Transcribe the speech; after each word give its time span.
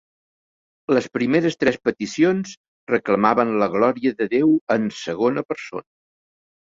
Les 0.97 1.07
primeres 1.17 1.57
tres 1.63 1.77
peticions 1.89 2.55
reclamaven 2.93 3.53
la 3.65 3.69
glòria 3.75 4.15
de 4.23 4.29
Déu 4.35 4.59
en 4.77 4.89
segona 5.05 5.45
persona. 5.53 5.87